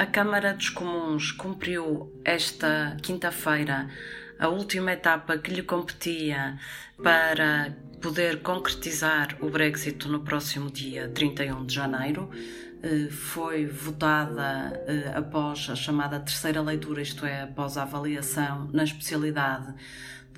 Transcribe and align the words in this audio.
A 0.00 0.06
Câmara 0.06 0.54
dos 0.54 0.70
Comuns 0.70 1.30
cumpriu 1.30 2.10
esta 2.24 2.96
quinta-feira 3.02 3.86
a 4.38 4.48
última 4.48 4.92
etapa 4.92 5.36
que 5.36 5.50
lhe 5.50 5.62
competia 5.62 6.58
para 7.02 7.76
poder 8.00 8.40
concretizar 8.40 9.36
o 9.42 9.50
Brexit 9.50 10.08
no 10.08 10.20
próximo 10.20 10.70
dia 10.70 11.10
31 11.10 11.66
de 11.66 11.74
janeiro. 11.74 12.30
Eh, 12.82 13.10
foi 13.10 13.66
votada 13.66 14.82
eh, 14.86 15.12
após 15.14 15.68
a 15.68 15.76
chamada 15.76 16.18
terceira 16.18 16.62
leitura, 16.62 17.02
isto 17.02 17.26
é, 17.26 17.42
após 17.42 17.76
a 17.76 17.82
avaliação 17.82 18.70
na 18.72 18.84
especialidade 18.84 19.74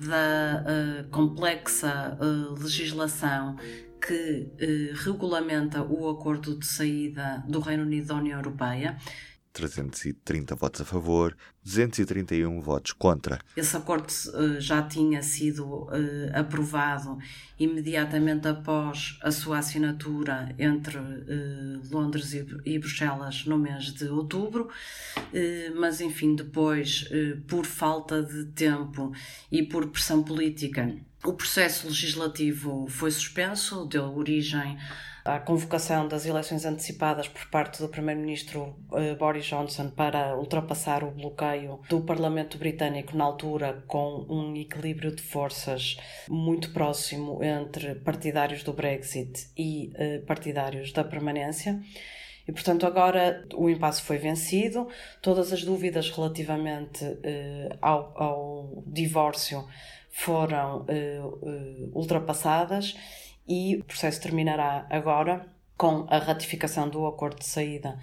da 0.05 0.63
eh, 0.67 1.05
complexa 1.09 2.17
legislação 2.59 3.55
que 4.05 4.51
regulamenta 4.95 5.81
o 5.81 6.09
acordo 6.09 6.57
de 6.57 6.65
saída 6.65 7.43
do 7.47 7.59
Reino 7.59 7.83
Unido 7.83 8.07
da 8.07 8.15
União 8.15 8.37
Europeia 8.37 8.97
330 9.53 10.55
votos 10.55 10.81
a 10.81 10.85
favor, 10.85 11.37
231 11.63 12.59
votos 12.59 12.91
contra. 12.91 13.39
Esse 13.55 13.77
acordo 13.77 14.07
uh, 14.09 14.59
já 14.59 14.81
tinha 14.81 15.21
sido 15.21 15.83
uh, 15.83 15.89
aprovado 16.33 17.19
imediatamente 17.59 18.47
após 18.47 19.17
a 19.21 19.31
sua 19.31 19.59
assinatura 19.59 20.53
entre 20.57 20.97
uh, 20.97 21.81
Londres 21.91 22.33
e, 22.33 22.45
e, 22.65 22.79
Bruxelas 22.79 23.45
no 23.45 23.57
mês 23.57 23.93
de 23.93 24.05
outubro, 24.05 24.69
mas 25.75 26.01
enfim, 26.01 26.35
depois, 26.35 27.07
por 27.47 27.65
falta 27.65 28.23
de 28.23 28.45
tempo 28.45 29.11
e 29.51 29.63
por 29.63 29.87
pressão 29.87 30.23
política, 30.23 30.95
o 31.25 31.33
processo 31.33 31.87
legislativo 31.87 32.85
foi 32.87 33.11
suspenso, 33.11 33.85
deu 33.85 34.15
origem 34.15 34.77
à 35.23 35.39
convocação 35.39 36.05
das 36.05 36.25
eleições 36.25 36.65
antecipadas 36.65 37.29
por 37.29 37.45
parte 37.47 37.81
do 37.81 37.87
Primeiro-Ministro 37.87 38.75
uh, 38.91 39.15
Boris 39.17 39.45
Johnson 39.45 39.89
para 39.89 40.37
ultrapassar 40.37 41.01
o 41.03 41.11
bloqueio 41.11 41.79
do 41.87 42.01
Parlamento 42.01 42.57
Britânico 42.57 43.15
na 43.15 43.23
altura, 43.23 43.83
com 43.87 44.25
um 44.29 44.53
equilíbrio 44.55 45.15
de 45.15 45.21
forças 45.21 45.95
muito 46.27 46.73
próximo 46.73 47.41
entre 47.41 47.95
partidários 47.95 48.63
do 48.63 48.73
Brexit 48.73 49.47
e 49.57 49.93
uh, 49.95 50.25
partidários 50.25 50.91
da 50.91 51.05
permanência. 51.05 51.81
E, 52.45 52.51
portanto, 52.51 52.85
agora 52.85 53.47
o 53.55 53.69
impasse 53.69 54.01
foi 54.01 54.17
vencido, 54.17 54.89
todas 55.21 55.53
as 55.53 55.63
dúvidas 55.63 56.09
relativamente 56.09 57.05
uh, 57.05 57.77
ao, 57.81 58.21
ao, 58.21 58.83
divórcio 58.85 59.65
foram 60.15 60.85
uh, 60.85 61.91
ultrapassadas 61.91 62.95
e 63.47 63.77
o 63.77 63.83
processo 63.83 64.21
terminará 64.21 64.85
agora 64.89 65.51
com 65.75 66.05
a 66.07 66.19
ratificação 66.19 66.87
do 66.87 67.07
acordo 67.07 67.39
de 67.39 67.47
saída 67.47 67.99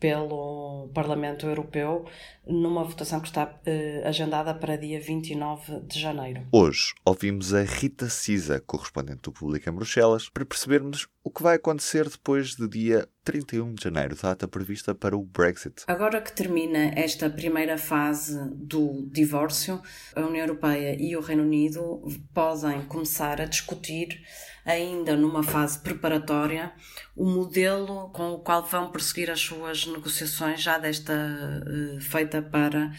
pelo 0.00 0.88
Parlamento 0.94 1.46
Europeu 1.46 2.06
numa 2.46 2.82
votação 2.82 3.20
que 3.20 3.28
está 3.28 3.58
eh, 3.64 4.02
agendada 4.04 4.52
para 4.52 4.76
dia 4.76 5.00
29 5.00 5.80
de 5.80 6.00
janeiro. 6.00 6.46
Hoje 6.50 6.92
ouvimos 7.04 7.54
a 7.54 7.62
Rita 7.62 8.08
Cisa, 8.08 8.60
correspondente 8.60 9.22
do 9.22 9.32
Público 9.32 9.68
em 9.68 9.72
Bruxelas, 9.72 10.28
para 10.28 10.44
percebermos 10.44 11.06
o 11.24 11.30
que 11.30 11.42
vai 11.42 11.56
acontecer 11.56 12.06
depois 12.06 12.54
do 12.54 12.68
dia 12.68 13.08
31 13.24 13.72
de 13.72 13.84
janeiro, 13.84 14.14
data 14.14 14.46
prevista 14.46 14.94
para 14.94 15.16
o 15.16 15.24
Brexit. 15.24 15.82
Agora 15.86 16.20
que 16.20 16.30
termina 16.30 16.92
esta 16.94 17.30
primeira 17.30 17.78
fase 17.78 18.38
do 18.52 19.08
divórcio, 19.10 19.80
a 20.14 20.20
União 20.20 20.44
Europeia 20.44 20.94
e 21.00 21.16
o 21.16 21.22
Reino 21.22 21.42
Unido 21.42 22.06
podem 22.34 22.82
começar 22.82 23.40
a 23.40 23.46
discutir 23.46 24.22
ainda 24.66 25.16
numa 25.16 25.42
fase 25.42 25.78
preparatória, 25.78 26.72
o 27.16 27.24
modelo 27.24 28.10
com 28.10 28.32
o 28.32 28.40
qual 28.40 28.62
vão 28.62 28.90
prosseguir 28.90 29.30
as 29.30 29.40
suas 29.40 29.86
negociações, 29.86 30.62
já 30.62 30.76
desta 30.76 31.14
uh, 31.14 32.00
feita 32.02 32.42
para 32.42 32.92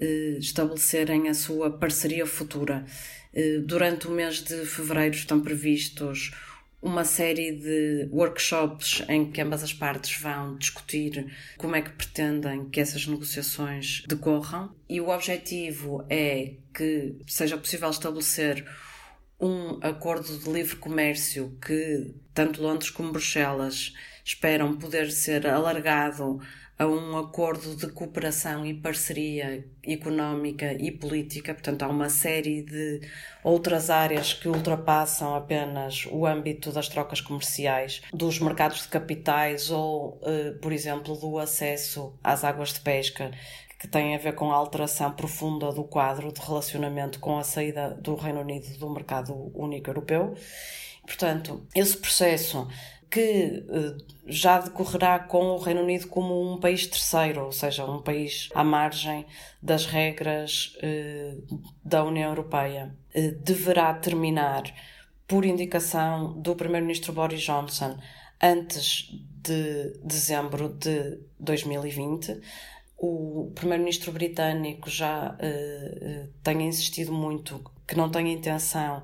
uh, 0.00 0.38
estabelecerem 0.38 1.28
a 1.28 1.34
sua 1.34 1.70
parceria 1.70 2.26
futura. 2.26 2.84
Uh, 3.32 3.62
durante 3.62 4.08
o 4.08 4.10
mês 4.10 4.42
de 4.42 4.66
fevereiro 4.66 5.14
estão 5.14 5.40
previstos 5.40 6.32
uma 6.80 7.04
série 7.04 7.52
de 7.52 8.08
workshops 8.12 9.02
em 9.08 9.30
que 9.30 9.40
ambas 9.40 9.62
as 9.62 9.72
partes 9.72 10.20
vão 10.20 10.56
discutir 10.56 11.26
como 11.56 11.74
é 11.74 11.82
que 11.82 11.90
pretendem 11.90 12.68
que 12.68 12.80
essas 12.80 13.06
negociações 13.06 14.04
decorram. 14.06 14.74
E 14.88 15.00
o 15.00 15.08
objetivo 15.08 16.06
é 16.08 16.54
que 16.72 17.16
seja 17.26 17.56
possível 17.56 17.90
estabelecer 17.90 18.64
um 19.40 19.78
acordo 19.82 20.36
de 20.38 20.50
livre 20.50 20.76
comércio 20.76 21.56
que 21.64 22.14
tanto 22.34 22.62
Londres 22.62 22.90
como 22.90 23.12
Bruxelas 23.12 23.92
esperam 24.24 24.76
poder 24.76 25.10
ser 25.10 25.46
alargado 25.46 26.40
a 26.78 26.86
um 26.86 27.18
acordo 27.18 27.74
de 27.74 27.88
cooperação 27.88 28.64
e 28.64 28.72
parceria 28.72 29.66
económica 29.84 30.72
e 30.72 30.92
política. 30.92 31.52
Portanto, 31.52 31.82
há 31.82 31.88
uma 31.88 32.08
série 32.08 32.62
de 32.62 33.00
outras 33.42 33.90
áreas 33.90 34.32
que 34.32 34.48
ultrapassam 34.48 35.34
apenas 35.34 36.06
o 36.10 36.24
âmbito 36.24 36.70
das 36.70 36.88
trocas 36.88 37.20
comerciais, 37.20 38.02
dos 38.14 38.38
mercados 38.38 38.82
de 38.82 38.88
capitais 38.88 39.70
ou, 39.70 40.20
eh, 40.22 40.52
por 40.62 40.72
exemplo, 40.72 41.16
do 41.16 41.38
acesso 41.38 42.16
às 42.22 42.44
águas 42.44 42.72
de 42.74 42.80
pesca, 42.80 43.32
que 43.78 43.88
tem 43.88 44.14
a 44.14 44.18
ver 44.18 44.34
com 44.34 44.52
a 44.52 44.56
alteração 44.56 45.10
profunda 45.12 45.72
do 45.72 45.82
quadro 45.82 46.32
de 46.32 46.40
relacionamento 46.40 47.18
com 47.18 47.38
a 47.38 47.44
saída 47.44 47.90
do 47.90 48.14
Reino 48.14 48.40
Unido 48.40 48.78
do 48.78 48.90
mercado 48.90 49.50
único 49.54 49.90
europeu. 49.90 50.34
Portanto, 51.04 51.66
esse 51.74 51.96
processo 51.96 52.68
que 53.10 53.64
eh, 53.68 53.96
já 54.26 54.58
decorrerá 54.60 55.18
com 55.18 55.46
o 55.46 55.58
Reino 55.58 55.82
Unido 55.82 56.08
como 56.08 56.52
um 56.52 56.58
país 56.58 56.86
terceiro, 56.86 57.46
ou 57.46 57.52
seja, 57.52 57.84
um 57.84 58.02
país 58.02 58.48
à 58.54 58.62
margem 58.62 59.24
das 59.62 59.86
regras 59.86 60.76
eh, 60.82 61.34
da 61.84 62.04
União 62.04 62.30
Europeia, 62.30 62.94
eh, 63.14 63.30
deverá 63.30 63.94
terminar 63.94 64.62
por 65.26 65.44
indicação 65.44 66.32
do 66.40 66.54
Primeiro-Ministro 66.54 67.12
Boris 67.12 67.42
Johnson 67.42 67.98
antes 68.40 69.10
de 69.42 69.98
dezembro 70.04 70.68
de 70.68 71.18
2020 71.38 72.40
o 72.98 73.52
primeiro-ministro 73.54 74.10
britânico 74.10 74.90
já 74.90 75.30
uh, 75.36 76.28
tem 76.42 76.66
insistido 76.66 77.12
muito 77.12 77.62
que 77.88 77.96
não 77.96 78.10
tem 78.10 78.32
intenção 78.32 79.02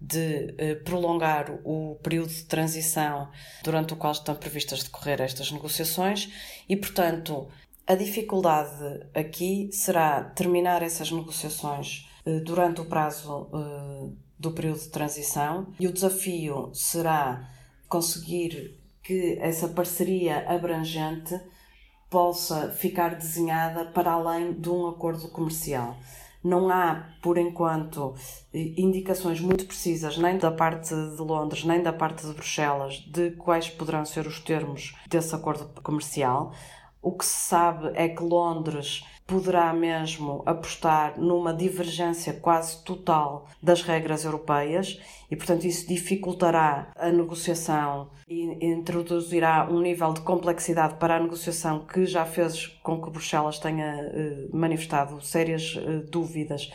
de 0.00 0.54
uh, 0.58 0.84
prolongar 0.84 1.60
o 1.64 1.96
período 2.02 2.30
de 2.30 2.44
transição 2.44 3.28
durante 3.62 3.92
o 3.92 3.96
qual 3.96 4.12
estão 4.12 4.34
previstas 4.34 4.82
decorrer 4.82 5.20
estas 5.20 5.52
negociações 5.52 6.32
e, 6.68 6.76
portanto, 6.76 7.46
a 7.86 7.94
dificuldade 7.94 9.06
aqui 9.14 9.68
será 9.70 10.24
terminar 10.24 10.82
essas 10.82 11.12
negociações 11.12 12.08
uh, 12.26 12.40
durante 12.40 12.80
o 12.80 12.86
prazo 12.86 13.48
do 14.36 14.50
período 14.50 14.80
de 14.80 14.88
transição 14.88 15.68
e 15.78 15.86
o 15.86 15.92
desafio 15.92 16.70
será 16.74 17.48
conseguir 17.88 18.80
que 19.02 19.36
essa 19.40 19.68
parceria 19.68 20.48
abrangente 20.48 21.38
possa 22.08 22.70
ficar 22.70 23.14
desenhada 23.14 23.86
para 23.86 24.12
além 24.12 24.52
de 24.52 24.68
um 24.68 24.86
acordo 24.86 25.28
comercial. 25.28 25.96
Não 26.42 26.68
há, 26.70 27.08
por 27.22 27.38
enquanto, 27.38 28.14
indicações 28.52 29.40
muito 29.40 29.64
precisas, 29.64 30.18
nem 30.18 30.38
da 30.38 30.50
parte 30.50 30.92
de 30.92 31.22
Londres, 31.22 31.64
nem 31.64 31.80
da 31.80 31.92
parte 31.92 32.26
de 32.26 32.32
Bruxelas, 32.32 32.94
de 32.94 33.30
quais 33.32 33.70
poderão 33.70 34.04
ser 34.04 34.26
os 34.26 34.40
termos 34.40 34.96
desse 35.08 35.34
acordo 35.34 35.68
comercial. 35.82 36.52
O 37.02 37.10
que 37.10 37.24
se 37.24 37.48
sabe 37.48 37.90
é 37.94 38.08
que 38.08 38.22
Londres 38.22 39.04
poderá 39.26 39.72
mesmo 39.72 40.42
apostar 40.46 41.18
numa 41.18 41.52
divergência 41.52 42.32
quase 42.34 42.84
total 42.84 43.48
das 43.60 43.82
regras 43.82 44.24
europeias 44.24 45.00
e, 45.28 45.34
portanto, 45.34 45.64
isso 45.64 45.88
dificultará 45.88 46.92
a 46.94 47.10
negociação 47.10 48.10
e 48.28 48.64
introduzirá 48.64 49.66
um 49.68 49.80
nível 49.80 50.12
de 50.12 50.20
complexidade 50.20 50.94
para 50.94 51.16
a 51.16 51.20
negociação 51.20 51.84
que 51.86 52.06
já 52.06 52.24
fez 52.24 52.68
com 52.84 53.02
que 53.02 53.10
Bruxelas 53.10 53.58
tenha 53.58 53.96
eh, 53.96 54.48
manifestado 54.52 55.20
sérias 55.20 55.76
eh, 55.76 56.04
dúvidas 56.08 56.70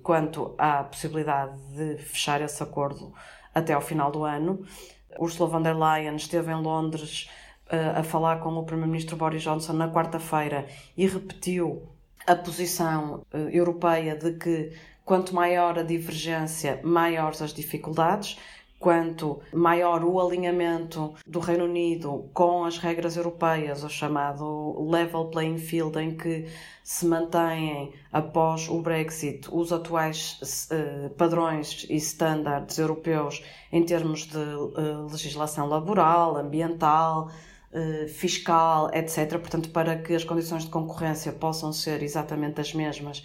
quanto 0.00 0.54
à 0.58 0.84
possibilidade 0.84 1.60
de 1.74 1.96
fechar 1.96 2.40
esse 2.40 2.62
acordo 2.62 3.12
até 3.52 3.72
ao 3.72 3.80
final 3.80 4.12
do 4.12 4.22
ano. 4.22 4.64
Ursula 5.18 5.48
von 5.48 5.62
der 5.62 5.76
Leyen 5.76 6.16
esteve 6.16 6.52
em 6.52 6.62
Londres 6.62 7.28
uh, 7.72 7.98
a 7.98 8.02
falar 8.02 8.40
com 8.40 8.50
o 8.50 8.64
Primeiro-Ministro 8.64 9.16
Boris 9.16 9.42
Johnson 9.42 9.72
na 9.72 9.90
quarta-feira 9.90 10.66
e 10.96 11.06
repetiu 11.06 11.88
a 12.26 12.36
posição 12.36 13.22
uh, 13.32 13.36
europeia 13.50 14.14
de 14.14 14.32
que 14.32 14.72
quanto 15.04 15.34
maior 15.34 15.78
a 15.78 15.82
divergência, 15.82 16.80
maiores 16.84 17.42
as 17.42 17.52
dificuldades, 17.52 18.38
quanto 18.78 19.40
maior 19.52 20.02
o 20.02 20.20
alinhamento 20.20 21.14
do 21.24 21.38
Reino 21.38 21.64
Unido 21.64 22.28
com 22.34 22.64
as 22.64 22.78
regras 22.78 23.16
europeias, 23.16 23.84
o 23.84 23.88
chamado 23.88 24.88
level 24.90 25.26
playing 25.26 25.58
field, 25.58 25.96
em 25.98 26.16
que 26.16 26.46
se 26.82 27.06
mantêm 27.06 27.92
após 28.12 28.68
o 28.68 28.82
Brexit 28.82 29.48
os 29.52 29.72
atuais 29.72 30.68
uh, 30.72 31.10
padrões 31.10 31.86
e 31.88 31.94
estándares 31.94 32.76
europeus 32.76 33.42
em 33.70 33.84
termos 33.84 34.26
de 34.26 34.38
legislação 35.10 35.68
laboral, 35.68 36.36
ambiental, 36.36 37.30
eh, 37.72 38.06
fiscal, 38.06 38.90
etc. 38.92 39.38
Portanto, 39.38 39.70
para 39.70 39.96
que 39.96 40.14
as 40.14 40.24
condições 40.24 40.64
de 40.64 40.70
concorrência 40.70 41.32
possam 41.32 41.72
ser 41.72 42.02
exatamente 42.02 42.60
as 42.60 42.74
mesmas, 42.74 43.24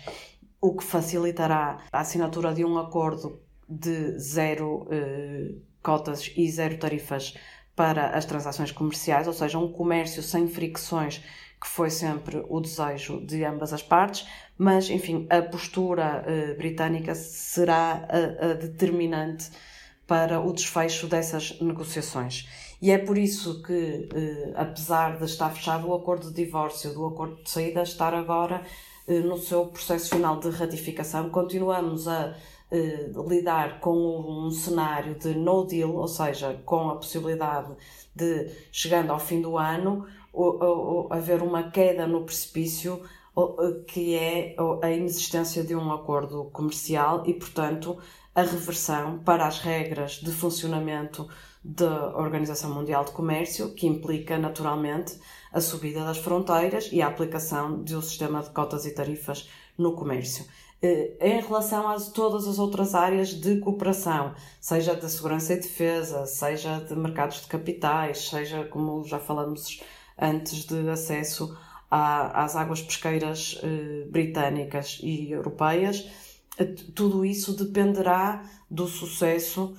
o 0.62 0.76
que 0.76 0.84
facilitará 0.84 1.80
a 1.92 2.00
assinatura 2.00 2.54
de 2.54 2.64
um 2.64 2.78
acordo 2.78 3.42
de 3.68 4.18
zero 4.18 4.88
eh, 4.90 5.56
cotas 5.84 6.32
e 6.36 6.50
zero 6.50 6.78
tarifas 6.78 7.36
para 7.76 8.10
as 8.10 8.26
transações 8.26 8.72
comerciais, 8.72 9.28
ou 9.28 9.34
seja, 9.34 9.60
um 9.60 9.72
comércio 9.72 10.24
sem 10.24 10.48
fricções, 10.48 11.22
que 11.62 11.68
foi 11.68 11.90
sempre 11.90 12.44
o 12.50 12.60
desejo 12.60 13.20
de 13.26 13.44
ambas 13.44 13.74
as 13.74 13.84
partes, 13.84 14.28
mas, 14.58 14.90
enfim, 14.90 15.28
a 15.30 15.42
postura 15.42 16.24
eh, 16.26 16.54
britânica 16.54 17.14
será 17.14 18.08
a, 18.10 18.46
a 18.46 18.54
determinante 18.54 19.50
para 20.08 20.40
o 20.40 20.54
desfecho 20.54 21.06
dessas 21.08 21.60
negociações. 21.60 22.48
E 22.82 22.92
é 22.92 22.98
por 22.98 23.18
isso 23.18 23.62
que, 23.64 24.08
eh, 24.14 24.54
apesar 24.56 25.18
de 25.18 25.26
estar 25.26 25.50
fechado 25.50 25.88
o 25.88 25.96
acordo 25.96 26.28
de 26.28 26.44
divórcio, 26.46 26.94
do 26.94 27.08
acordo 27.08 27.42
de 27.44 27.50
saída, 27.50 27.82
estar 27.82 28.14
agora 28.14 28.62
eh, 29.08 29.20
no 29.20 29.38
seu 29.38 29.66
processo 29.66 30.10
final 30.10 30.40
de 30.40 30.50
ratificação, 30.50 31.30
continuamos 31.30 32.08
a 32.08 32.36
eh, 32.72 33.10
lidar 33.28 33.80
com 33.80 34.46
um 34.46 34.52
cenário 34.52 35.16
de 35.16 35.34
no 35.34 35.66
deal, 35.66 35.96
ou 35.96 36.08
seja, 36.08 36.62
com 36.66 36.90
a 36.90 36.96
possibilidade 36.98 37.72
de, 38.16 38.52
chegando 38.72 39.12
ao 39.12 39.20
fim 39.20 39.42
do 39.42 39.58
ano, 39.58 40.06
haver 41.10 41.42
uma 41.42 41.72
queda 41.72 42.06
no 42.06 42.24
precipício 42.24 43.02
que 43.88 44.16
é 44.16 44.56
a 44.84 44.92
inexistência 44.92 45.64
de 45.64 45.76
um 45.76 45.92
acordo 45.92 46.46
comercial 46.52 47.24
e, 47.26 47.34
portanto, 47.34 47.98
a 48.36 48.42
reversão 48.42 49.20
para 49.20 49.48
as 49.48 49.60
regras 49.60 50.14
de 50.14 50.32
funcionamento 50.32 51.28
da 51.68 52.18
Organização 52.18 52.74
Mundial 52.74 53.04
de 53.04 53.12
Comércio, 53.12 53.74
que 53.74 53.86
implica 53.86 54.38
naturalmente 54.38 55.20
a 55.52 55.60
subida 55.60 56.06
das 56.06 56.18
fronteiras 56.18 56.90
e 56.94 57.02
a 57.02 57.08
aplicação 57.08 57.84
de 57.84 57.94
um 57.94 58.02
sistema 58.02 58.42
de 58.42 58.52
cotas 58.52 58.86
e 58.86 58.92
tarifas 58.92 59.50
no 59.78 59.92
comércio. 59.94 60.46
Eh, 60.82 61.18
em 61.20 61.42
relação 61.42 61.86
a 61.90 62.00
todas 62.00 62.48
as 62.48 62.58
outras 62.58 62.96
áreas 62.96 63.30
de 63.30 63.60
cooperação, 63.60 64.34
seja 64.62 64.96
de 64.96 65.10
segurança 65.12 65.54
e 65.54 65.58
defesa, 65.58 66.26
seja 66.26 66.80
de 66.80 66.96
mercados 66.96 67.42
de 67.42 67.48
capitais, 67.48 68.30
seja, 68.30 68.64
como 68.64 69.04
já 69.04 69.20
falamos 69.20 69.82
antes, 70.18 70.64
de 70.64 70.90
acesso 70.90 71.58
às 71.92 72.56
águas 72.56 72.82
pesqueiras 72.82 73.60
eh, 73.62 74.08
britânicas 74.10 75.00
e 75.04 75.32
europeias, 75.32 76.10
eh, 76.58 76.66
tudo 76.96 77.26
isso 77.26 77.54
dependerá 77.58 78.44
do 78.70 78.88
sucesso 78.88 79.76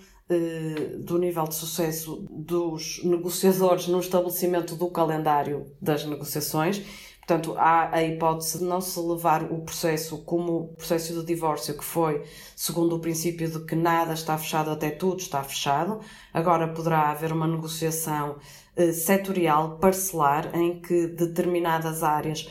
do 0.98 1.18
nível 1.18 1.44
de 1.44 1.54
sucesso 1.54 2.26
dos 2.30 3.02
negociadores 3.02 3.88
no 3.88 3.98
estabelecimento 4.00 4.76
do 4.76 4.90
calendário 4.90 5.66
das 5.80 6.04
negociações. 6.04 6.82
Portanto, 7.28 7.54
há 7.58 7.94
a 7.94 8.02
hipótese 8.02 8.58
de 8.58 8.64
não 8.64 8.80
se 8.80 8.98
levar 8.98 9.42
o 9.52 9.60
processo 9.60 10.16
como 10.24 10.52
o 10.52 10.68
processo 10.68 11.12
de 11.12 11.26
divórcio, 11.26 11.76
que 11.76 11.84
foi 11.84 12.24
segundo 12.56 12.96
o 12.96 13.00
princípio 13.00 13.50
de 13.50 13.66
que 13.66 13.76
nada 13.76 14.14
está 14.14 14.38
fechado 14.38 14.70
até 14.70 14.90
tudo 14.90 15.20
está 15.20 15.42
fechado. 15.44 16.00
Agora 16.32 16.68
poderá 16.68 17.10
haver 17.10 17.30
uma 17.30 17.46
negociação 17.46 18.36
eh, 18.74 18.92
setorial, 18.92 19.76
parcelar, 19.78 20.56
em 20.56 20.80
que 20.80 21.06
determinadas 21.08 22.02
áreas 22.02 22.48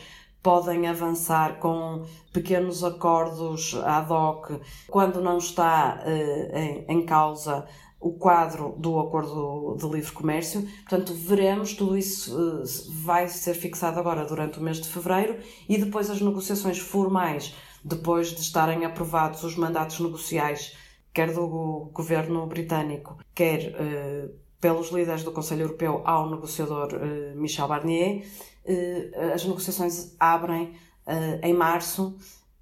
podem 0.47 0.87
avançar 0.87 1.59
com 1.59 2.05
pequenos 2.31 2.81
acordos 2.81 3.75
ad 3.83 4.09
hoc 4.09 4.61
quando 4.87 5.19
não 5.19 5.39
está 5.39 6.01
uh, 6.05 6.57
em, 6.57 6.85
em 6.87 7.05
causa 7.05 7.67
o 7.99 8.13
quadro 8.13 8.73
do 8.77 8.97
acordo 8.97 9.75
de 9.77 9.85
livre 9.89 10.13
comércio. 10.13 10.65
Portanto, 10.87 11.13
veremos, 11.13 11.73
tudo 11.73 11.97
isso 11.97 12.33
uh, 12.33 12.63
vai 13.03 13.27
ser 13.27 13.55
fixado 13.55 13.99
agora 13.99 14.23
durante 14.23 14.57
o 14.57 14.63
mês 14.63 14.79
de 14.79 14.87
fevereiro 14.87 15.37
e 15.67 15.77
depois 15.77 16.09
as 16.09 16.21
negociações 16.21 16.79
formais, 16.79 17.53
depois 17.83 18.29
de 18.29 18.39
estarem 18.39 18.85
aprovados 18.85 19.43
os 19.43 19.57
mandatos 19.57 19.99
negociais, 19.99 20.77
quer 21.13 21.33
do 21.33 21.91
governo 21.91 22.47
britânico, 22.47 23.17
quer 23.35 23.75
uh, 23.75 24.46
pelos 24.59 24.89
líderes 24.91 25.23
do 25.23 25.31
Conselho 25.31 25.63
Europeu 25.63 26.01
ao 26.05 26.29
negociador 26.29 26.93
uh, 26.93 27.39
Michel 27.39 27.67
Barnier, 27.67 28.23
uh, 28.65 29.33
as 29.33 29.43
negociações 29.45 30.15
abrem 30.19 30.73
uh, 31.05 31.39
em 31.43 31.53
março 31.53 32.17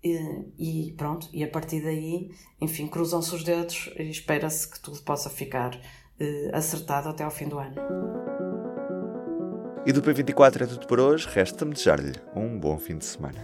e 0.07 0.93
pronto, 0.95 1.27
e 1.33 1.43
a 1.43 1.47
partir 1.47 1.81
daí, 1.81 2.29
enfim, 2.61 2.85
cruzam-se 2.85 3.33
os 3.33 3.43
dedos 3.43 3.89
e 3.97 4.03
espera-se 4.03 4.69
que 4.69 4.79
tudo 4.79 5.01
possa 5.01 5.31
ficar 5.31 5.81
acertado 6.53 7.09
até 7.09 7.23
ao 7.23 7.31
fim 7.31 7.47
do 7.47 7.57
ano. 7.57 7.73
E 9.83 9.91
do 9.91 10.03
P24 10.03 10.61
é 10.61 10.67
tudo 10.67 10.85
por 10.85 10.99
hoje. 10.99 11.27
Resta-me 11.27 11.73
desejar-lhe 11.73 12.13
um 12.35 12.59
bom 12.59 12.77
fim 12.77 12.99
de 12.99 13.05
semana. 13.05 13.39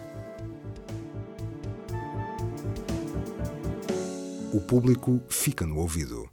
O 4.53 4.61
público 4.61 5.19
fica 5.29 5.65
no 5.65 5.79
ouvido. 5.79 6.29